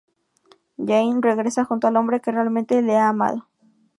[0.79, 3.47] Jane regresa junto al hombre que realmente le ha amado.